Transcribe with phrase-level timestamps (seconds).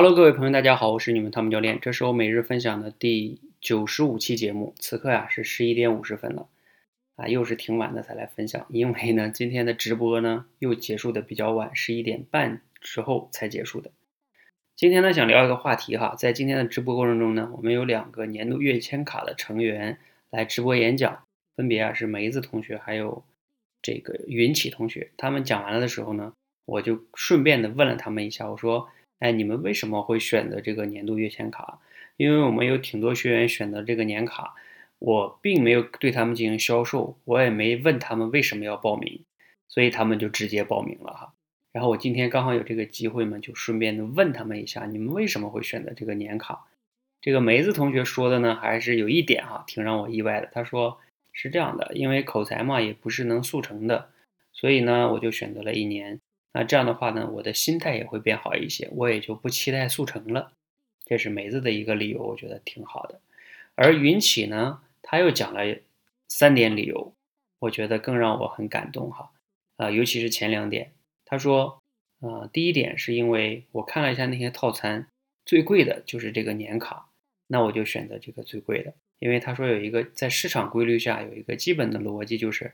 [0.00, 4.72] Hello，各位朋友，大家好，我是你们汤姆教练，这是我每日分享的第九十五期节目。
[4.78, 6.46] 此刻呀是十一点五十分了，
[7.16, 13.90] 啊，又是挺晚的才来分享，因为呢今天的直播呢又结束的比较晚，十一点半之后才结束的。
[14.76, 19.98] 今天呢想聊一个话题哈，在今天的直播过程中呢，我们有两个年度月签卡的成员
[20.30, 21.24] 来直播演讲，
[21.56, 23.24] 分别啊是梅子同学还有
[23.82, 25.10] 这个云起同学。
[25.16, 26.32] 他们讲完了的时候呢，
[26.66, 28.88] 我就顺便的问了他们一下，我说。
[29.18, 31.80] 哎，你们为什么会选择这个年度月签卡？
[32.16, 34.54] 因为我们有挺多学员选择这个年卡，
[34.98, 39.20] 我并没有对他们进行销售，我也没问他们为什么要报名，
[39.68, 41.32] 所以他们就直接报名了哈。
[41.72, 46.66] 然后我今天刚好有这个机会嘛，就顺便的问他们一下，你们为什么会选择这个年卡？
[47.20, 50.48] 这个梅子同学说的呢，还是有一点哈，挺让我意外的。
[50.52, 50.98] 他说
[51.32, 54.10] 是这样的，因为口才嘛，也不是能速成的，
[54.52, 56.20] 所以呢，我就选择了一年。
[56.52, 60.52] 那这样的话呢，我的心态也会变好一些，我也就不期待速成了。
[61.04, 63.20] 这是梅子的一个理由，我觉得挺好的。
[63.74, 65.78] 而云起呢，他又讲了
[66.26, 67.14] 三点理由，
[67.58, 69.30] 我觉得更让我很感动哈。
[69.76, 70.92] 啊，尤其是前两点，
[71.24, 71.82] 他说，
[72.20, 75.06] 啊，第一点是因为我看了一下那些套餐，
[75.44, 77.10] 最贵的就是这个年卡，
[77.46, 82.72] 那我就选择这个最贵的，因为他说有一个在市场规律下有一个基本的逻辑就是。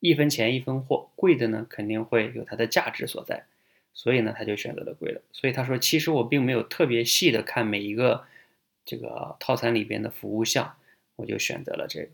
[0.00, 3.44] 一分钱一分货，贵的呢肯定会有它的价值所在，
[3.92, 5.22] 所以呢他就选择了贵的。
[5.32, 8.24] 所以他说，其实我并没有特别细的看每一个
[8.84, 10.76] 这个套餐里边的服务项，
[11.16, 12.08] 我就选择了这个。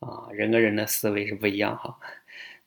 [0.00, 1.98] 啊，人跟人的思维是不一样哈。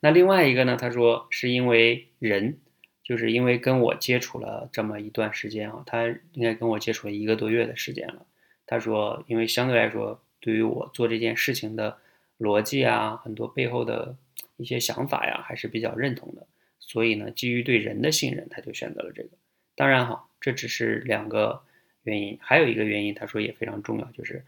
[0.00, 2.58] 那另外一个呢，他说是因为人，
[3.04, 8.26] 就是因为跟我接触了这么一段时间啊，他应该跟我接触了一个多月的时间了。
[8.66, 11.98] 他说，因为相对来说，对于我做这件事情的
[12.40, 14.16] 逻辑啊，很多背后的。
[14.56, 16.46] 一些想法呀，还是比较认同的，
[16.80, 19.30] 所以呢，基于对人的信任，他就选择了这个。
[19.74, 21.62] 当然哈，这只是两个
[22.02, 24.44] 原因，还有一个原因，他说也非常重要，就是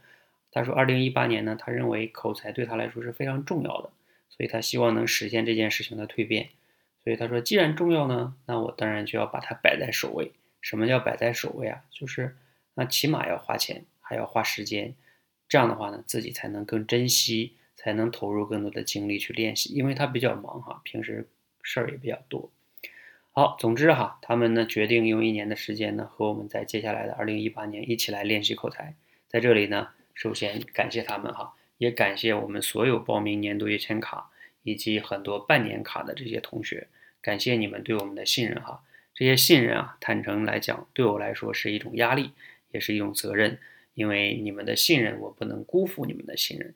[0.51, 3.89] 他说，二零一八年呢，他认为口才对他来说是非常重要的，
[4.29, 6.51] 所以他希望能实现这件事情的蜕变。
[7.03, 10.33] 所以他说，既然重要呢，那我当然就要把它摆在首位。
[10.61, 11.83] 什么叫摆在首位啊？
[11.91, 12.37] 就是
[12.75, 14.95] 那起码要花钱，还要花时间，
[15.49, 17.57] 这样的话呢，自己才能更珍惜。
[17.77, 21.29] 才能投入更多的精力去练习，因为他比较忙哈，平时
[21.63, 22.51] 事儿也比较多。
[23.33, 28.95] 好，总之哈，他们呢决定用一年的时间呢，和我们在接下来的二零一八年一起来练习口才。
[29.27, 34.31] 在这里呢，首先感谢他们哈，也感谢我们所有报名年度月签卡
[34.63, 36.89] 以及很多半年卡的这些同学，
[37.23, 38.83] 感谢你们对我们的信任哈。
[39.15, 42.33] 这些信任啊，坦诚来讲，对我来说是一种压力，
[42.71, 43.59] 也是一种责任，
[43.95, 46.75] 因为你们的信任，我不能辜负你们的信任。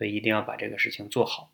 [0.00, 1.52] 所以一定要把这个事情做好。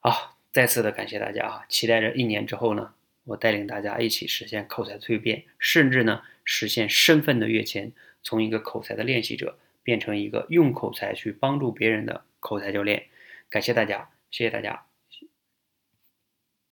[0.00, 1.64] 好，再次的感谢大家啊！
[1.66, 2.92] 期待着一年之后呢，
[3.24, 7.90] 我带领大家一起实现口才蜕变，甚至呢实现身份的跃迁，
[8.22, 13.06] 从一个口才的练习者变成一个用口才去帮助别人的口才教练。
[13.48, 14.83] 感谢大家，谢谢大家。